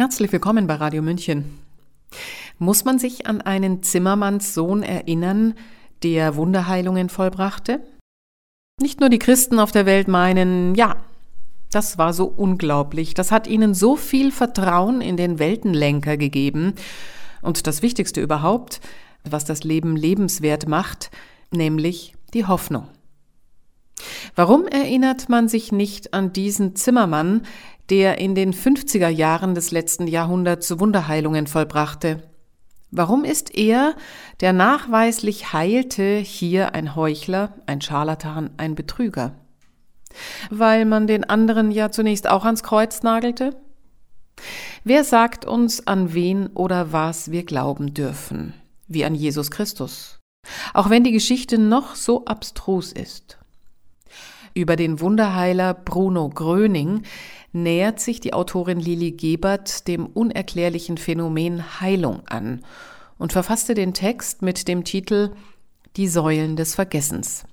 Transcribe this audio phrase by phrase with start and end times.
[0.00, 1.58] Herzlich willkommen bei Radio München.
[2.58, 5.52] Muss man sich an einen Zimmermannssohn erinnern,
[6.02, 7.82] der Wunderheilungen vollbrachte?
[8.80, 10.96] Nicht nur die Christen auf der Welt meinen, ja,
[11.70, 16.76] das war so unglaublich, das hat ihnen so viel Vertrauen in den Weltenlenker gegeben
[17.42, 18.80] und das Wichtigste überhaupt,
[19.28, 21.10] was das Leben lebenswert macht,
[21.50, 22.88] nämlich die Hoffnung.
[24.34, 27.42] Warum erinnert man sich nicht an diesen Zimmermann,
[27.90, 32.22] der in den 50er Jahren des letzten Jahrhunderts Wunderheilungen vollbrachte?
[32.92, 33.94] Warum ist er,
[34.40, 39.34] der nachweislich heilte, hier ein Heuchler, ein Scharlatan, ein Betrüger?
[40.50, 43.56] Weil man den anderen ja zunächst auch ans Kreuz nagelte?
[44.82, 48.54] Wer sagt uns, an wen oder was wir glauben dürfen?
[48.88, 50.18] Wie an Jesus Christus.
[50.74, 53.39] Auch wenn die Geschichte noch so abstrus ist.
[54.60, 57.04] Über den Wunderheiler Bruno Gröning
[57.50, 62.62] nähert sich die Autorin Lili Gebert dem unerklärlichen Phänomen Heilung an
[63.16, 65.32] und verfasste den Text mit dem Titel
[65.96, 67.44] Die Säulen des Vergessens.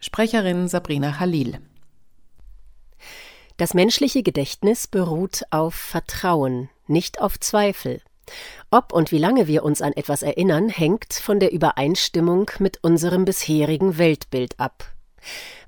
[0.00, 1.60] Sprecherin Sabrina Khalil.
[3.56, 8.02] Das menschliche Gedächtnis beruht auf Vertrauen, nicht auf Zweifel.
[8.72, 13.24] Ob und wie lange wir uns an etwas erinnern, hängt von der Übereinstimmung mit unserem
[13.24, 14.96] bisherigen Weltbild ab.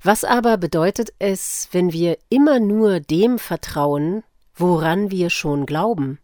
[0.01, 4.23] Was aber bedeutet es, wenn wir immer nur dem vertrauen,
[4.55, 6.19] woran wir schon glauben?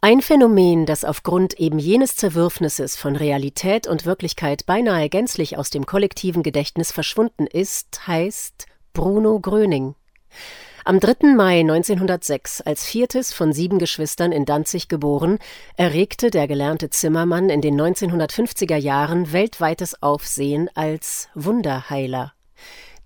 [0.00, 5.86] Ein Phänomen, das aufgrund eben jenes Zerwürfnisses von Realität und Wirklichkeit beinahe gänzlich aus dem
[5.86, 9.94] kollektiven Gedächtnis verschwunden ist, heißt Bruno Gröning.
[10.84, 11.34] Am 3.
[11.36, 15.38] Mai 1906, als viertes von sieben Geschwistern in Danzig geboren,
[15.76, 22.32] erregte der gelernte Zimmermann in den 1950er Jahren weltweites Aufsehen als Wunderheiler.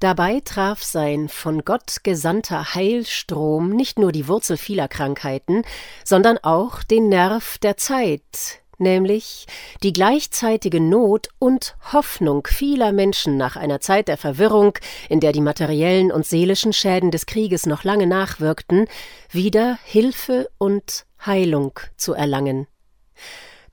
[0.01, 5.63] Dabei traf sein von Gott gesandter Heilstrom nicht nur die Wurzel vieler Krankheiten,
[6.03, 9.47] sondern auch den Nerv der Zeit, nämlich
[9.83, 14.79] die gleichzeitige Not und Hoffnung vieler Menschen nach einer Zeit der Verwirrung,
[15.09, 18.87] in der die materiellen und seelischen Schäden des Krieges noch lange nachwirkten,
[19.31, 22.67] wieder Hilfe und Heilung zu erlangen.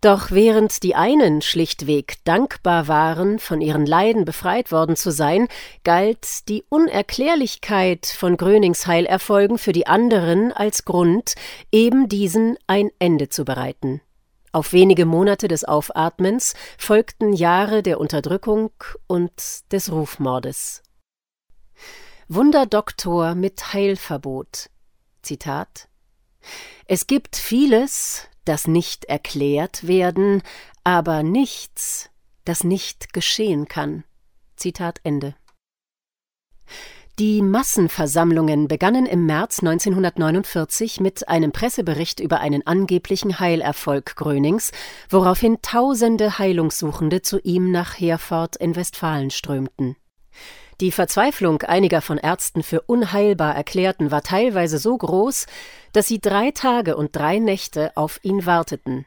[0.04, 5.48] Doch während die einen schlichtweg dankbar waren, von ihren Leiden befreit worden zu sein,
[5.86, 11.36] galt die Unerklärlichkeit von Grönings Heilerfolgen für die anderen als Grund,
[11.72, 14.02] eben diesen ein Ende zu bereiten.
[14.54, 18.70] Auf wenige Monate des Aufatmens folgten Jahre der Unterdrückung
[19.08, 19.34] und
[19.72, 20.84] des Rufmordes.
[22.28, 24.70] Wunderdoktor mit Heilverbot.
[25.24, 25.90] Zitat
[26.86, 30.44] Es gibt vieles, das nicht erklärt werden,
[30.84, 32.12] aber nichts,
[32.46, 34.04] das nicht geschehen kann.
[34.56, 35.36] Zitat Ende.
[37.20, 44.72] Die Massenversammlungen begannen im März 1949 mit einem Pressebericht über einen angeblichen Heilerfolg Grönings,
[45.12, 49.96] woraufhin tausende Heilungssuchende zu ihm nach Herford in Westfalen strömten.
[50.82, 55.46] Die Verzweiflung einiger von Ärzten für unheilbar erklärten war teilweise so groß,
[55.92, 59.06] dass sie drei Tage und drei Nächte auf ihn warteten.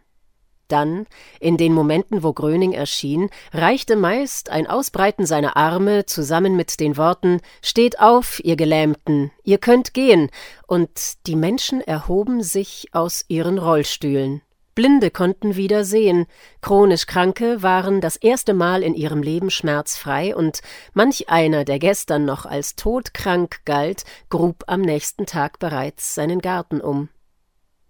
[0.69, 1.07] Dann,
[1.39, 6.97] in den Momenten, wo Gröning erschien, reichte meist ein Ausbreiten seiner Arme zusammen mit den
[6.97, 10.31] Worten Steht auf, ihr Gelähmten, ihr könnt gehen,
[10.67, 10.91] und
[11.27, 14.43] die Menschen erhoben sich aus ihren Rollstühlen.
[14.75, 16.27] Blinde konnten wieder sehen,
[16.61, 20.61] chronisch Kranke waren das erste Mal in ihrem Leben schmerzfrei, und
[20.93, 26.83] manch einer, der gestern noch als todkrank galt, grub am nächsten Tag bereits seinen Garten
[26.83, 27.09] um.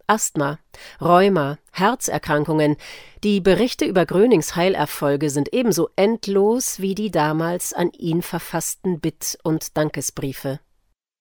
[0.07, 0.59] Asthma,
[1.01, 2.77] Rheuma, Herzerkrankungen.
[3.25, 9.39] Die Berichte über Grönings Heilerfolge sind ebenso endlos wie die damals an ihn verfassten Bitt-
[9.43, 10.61] und Dankesbriefe.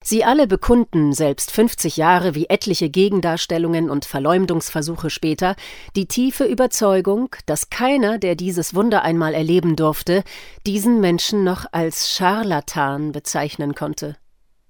[0.03, 5.55] Sie alle bekunden, selbst 50 Jahre wie etliche Gegendarstellungen und Verleumdungsversuche später,
[5.95, 10.23] die tiefe Überzeugung, dass keiner, der dieses Wunder einmal erleben durfte,
[10.67, 14.15] diesen Menschen noch als Scharlatan bezeichnen konnte.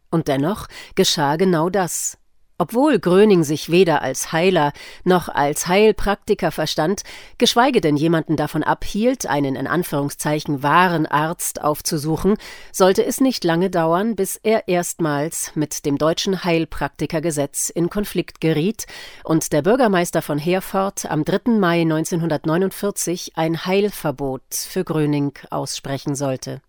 [0.10, 2.18] Und dennoch geschah genau das.
[2.58, 4.72] Obwohl Gröning sich weder als Heiler
[5.04, 7.04] noch als Heilpraktiker verstand,
[7.38, 12.38] geschweige denn jemanden davon abhielt, einen in Anführungszeichen wahren Arzt aufzusuchen,
[12.72, 18.86] sollte es nicht lange dauern, bis er erstmals mit dem deutschen Heilpraktikergesetz in Konflikt geriet
[19.26, 21.52] und der Bürgermeister von Herford am 3.
[21.60, 26.62] Mai 1949 ein Heilverbot für Gröning aussprechen sollte.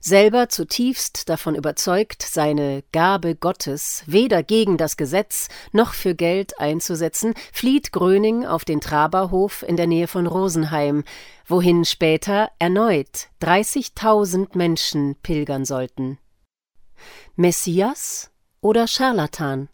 [0.00, 7.34] Selber zutiefst davon überzeugt, seine Gabe Gottes weder gegen das Gesetz noch für Geld einzusetzen,
[7.52, 11.04] flieht Gröning auf den Traberhof in der Nähe von Rosenheim,
[11.46, 16.18] wohin später erneut 30.000 Menschen pilgern sollten.
[17.34, 19.68] Messias oder Scharlatan?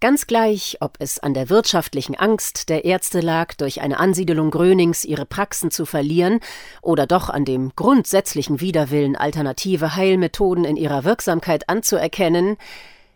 [0.00, 5.04] Ganz gleich, ob es an der wirtschaftlichen Angst der Ärzte lag, durch eine Ansiedelung Grönings
[5.04, 6.38] ihre Praxen zu verlieren,
[6.82, 12.58] oder doch an dem grundsätzlichen Widerwillen, alternative Heilmethoden in ihrer Wirksamkeit anzuerkennen,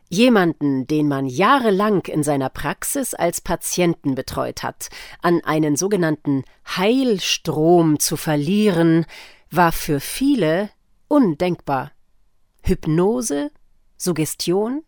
[0.09, 4.89] jemanden, den man jahrelang in seiner Praxis als Patienten betreut hat,
[5.23, 9.07] an einen sogenannten Heilstrom zu verlieren,
[9.53, 10.69] war für viele
[11.07, 11.93] undenkbar.
[12.65, 13.53] Hypnose,
[13.97, 14.83] Suggestion,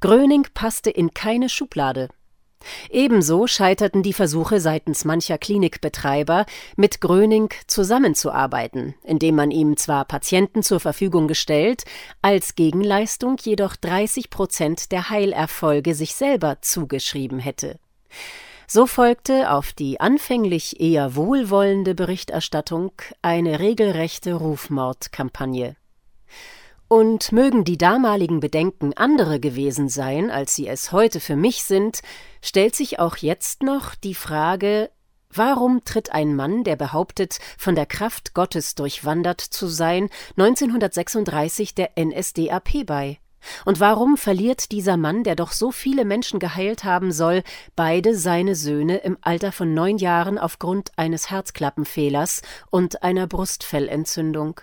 [0.00, 2.08] Gröning passte in keine Schublade.
[2.90, 10.62] Ebenso scheiterten die Versuche seitens mancher Klinikbetreiber, mit Gröning zusammenzuarbeiten, indem man ihm zwar Patienten
[10.62, 11.84] zur Verfügung gestellt,
[12.22, 17.78] als Gegenleistung jedoch 30 Prozent der Heilerfolge sich selber zugeschrieben hätte.
[18.66, 25.76] So folgte auf die anfänglich eher wohlwollende Berichterstattung eine regelrechte Rufmordkampagne.
[26.88, 32.00] Und mögen die damaligen Bedenken andere gewesen sein, als sie es heute für mich sind,
[32.42, 34.90] stellt sich auch jetzt noch die Frage,
[35.30, 41.92] warum tritt ein Mann, der behauptet, von der Kraft Gottes durchwandert zu sein, 1936 der
[41.98, 43.18] NSDAP bei?
[43.64, 47.42] Und warum verliert dieser Mann, der doch so viele Menschen geheilt haben soll,
[47.76, 54.60] beide seine Söhne im Alter von neun Jahren aufgrund eines Herzklappenfehlers und einer Brustfellentzündung?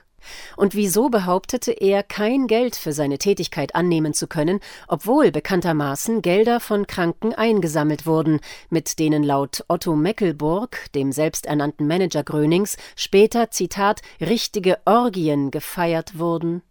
[0.58, 6.60] Und wieso behauptete er, kein Geld für seine Tätigkeit annehmen zu können, obwohl bekanntermaßen Gelder
[6.60, 8.40] von Kranken eingesammelt wurden,
[8.70, 16.62] mit denen laut Otto Meckelburg, dem selbsternannten Manager Grönings, später, Zitat, richtige Orgien gefeiert wurden?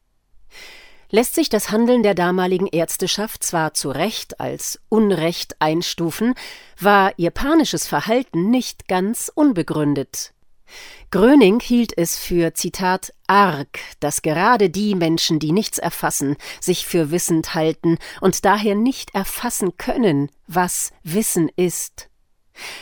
[1.11, 6.35] lässt sich das Handeln der damaligen Ärzteschaft zwar zu Recht als Unrecht einstufen,
[6.79, 10.33] war ihr panisches Verhalten nicht ganz unbegründet.
[11.11, 17.11] Gröning hielt es für Zitat arg, dass gerade die Menschen, die nichts erfassen, sich für
[17.11, 22.09] wissend halten und daher nicht erfassen können, was Wissen ist.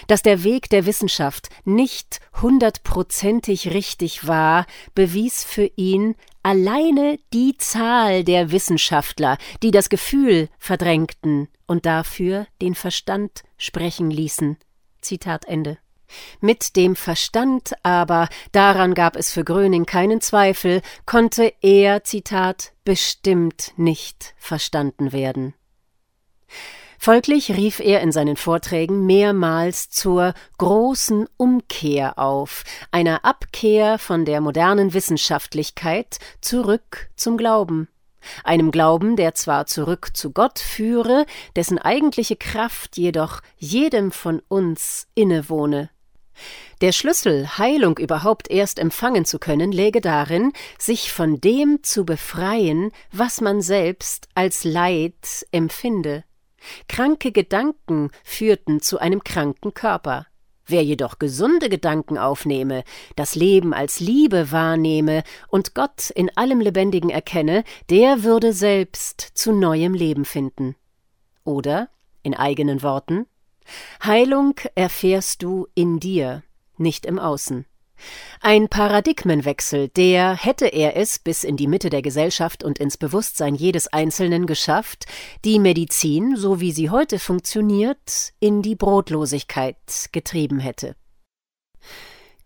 [0.07, 8.25] Dass der Weg der Wissenschaft nicht hundertprozentig richtig war, bewies für ihn alleine die Zahl
[8.25, 14.57] der Wissenschaftler, die das Gefühl verdrängten und dafür den Verstand sprechen ließen.
[15.01, 15.79] Zitat Ende.
[16.41, 23.73] Mit dem Verstand aber, daran gab es für Gröning keinen Zweifel, konnte er, Zitat, bestimmt
[23.77, 25.55] nicht verstanden werden.
[27.01, 34.41] Folglich rief er in seinen Vorträgen mehrmals zur großen Umkehr auf, einer Abkehr von der
[34.41, 37.89] modernen Wissenschaftlichkeit zurück zum Glauben
[38.45, 41.27] einem Glauben, der zwar zurück zu Gott führe,
[41.57, 45.91] dessen eigentliche Kraft jedoch jedem von uns innewohne.
[46.81, 52.93] Der Schlüssel, Heilung überhaupt erst empfangen zu können, läge darin, sich von dem zu befreien,
[53.11, 56.25] was man selbst als Leid empfinde.
[56.89, 60.27] Kranke Gedanken führten zu einem kranken Körper.
[60.67, 62.85] Wer jedoch gesunde Gedanken aufnehme,
[63.17, 69.53] das Leben als Liebe wahrnehme und Gott in allem Lebendigen erkenne, der würde selbst zu
[69.53, 70.77] neuem Leben finden.
[71.43, 71.89] Oder,
[72.23, 73.27] in eigenen Worten,
[74.03, 76.43] Heilung erfährst du in dir,
[76.77, 77.67] nicht im Außen.
[78.41, 83.55] Ein Paradigmenwechsel, der, hätte er es bis in die Mitte der Gesellschaft und ins Bewusstsein
[83.55, 85.07] jedes Einzelnen geschafft,
[85.45, 90.95] die Medizin, so wie sie heute funktioniert, in die Brotlosigkeit getrieben hätte.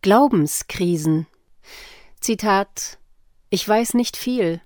[0.01, 1.27] Glaubenskrisen.
[2.21, 2.99] Zitat
[3.51, 4.61] Ich weiß nicht viel.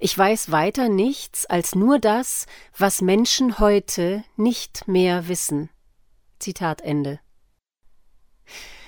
[0.00, 5.70] Ich weiß weiter nichts als nur das, was Menschen heute nicht mehr wissen.
[6.44, 7.20] Zitat Ende.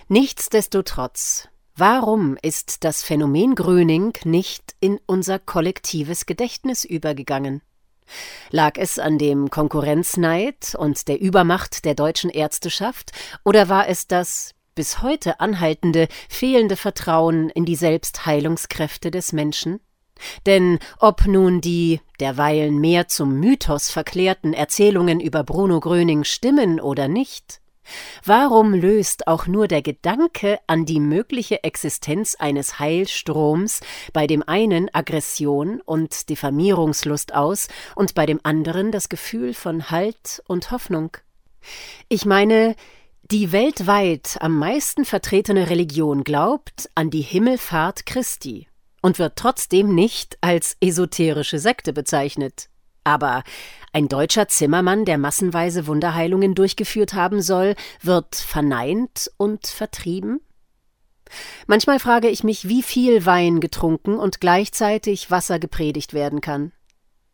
[0.09, 7.63] Nichtsdestotrotz, warum ist das Phänomen Gröning nicht in unser kollektives Gedächtnis übergegangen?
[8.51, 14.55] Lag es an dem Konkurrenzneid und der Übermacht der deutschen Ärzteschaft, oder war es das
[14.75, 19.81] bis heute anhaltende, fehlende Vertrauen in die Selbstheilungskräfte des Menschen?
[20.47, 27.09] Denn ob nun die derweilen mehr zum Mythos verklärten Erzählungen über Bruno Gröning stimmen oder
[27.09, 27.61] nicht,
[28.25, 33.81] warum löst auch nur der Gedanke an die mögliche Existenz eines Heilstroms
[34.13, 40.43] bei dem einen Aggression und Diffamierungslust aus und bei dem anderen das Gefühl von Halt
[40.47, 41.17] und Hoffnung?
[42.09, 42.77] Ich meine,
[43.31, 48.69] die weltweit am meisten vertretene Religion glaubt an die Himmelfahrt Christi
[49.07, 52.71] und wird trotzdem nicht als esoterische Sekte bezeichnet.
[53.05, 53.45] Aber
[53.93, 60.41] ein deutscher Zimmermann, der massenweise Wunderheilungen durchgeführt haben soll, wird verneint und vertrieben?
[61.69, 66.73] Manchmal frage ich mich, wie viel Wein getrunken und gleichzeitig Wasser gepredigt werden kann.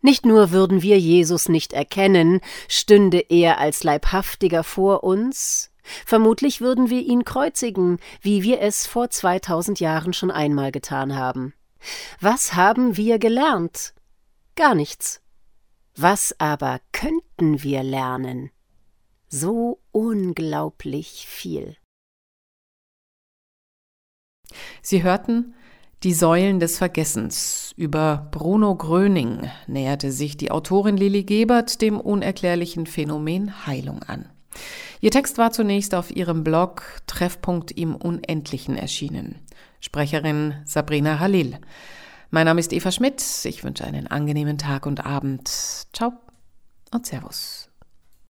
[0.02, 5.70] Nicht nur würden wir Jesus nicht erkennen, stünde er als Leibhaftiger vor uns,
[6.04, 11.54] vermutlich würden wir ihn kreuzigen, wie wir es vor 2000 Jahren schon einmal getan haben.
[12.20, 13.94] Was haben wir gelernt?
[14.54, 15.20] Gar nichts.
[15.96, 18.50] Was aber könnten wir lernen?
[19.28, 21.76] So unglaublich viel.
[24.82, 25.54] Sie hörten
[26.02, 27.72] Die Säulen des Vergessens.
[27.76, 34.28] Über Bruno Gröning näherte sich die Autorin Lili Gebert dem unerklärlichen Phänomen Heilung an.
[35.00, 39.36] Ihr Text war zunächst auf ihrem Blog Treffpunkt im Unendlichen erschienen.
[39.82, 41.58] Sprecherin Sabrina Halil.
[42.30, 43.20] Mein Name ist Eva Schmidt.
[43.44, 45.48] Ich wünsche einen angenehmen Tag und Abend.
[45.92, 46.12] Ciao
[46.92, 47.61] und Servus.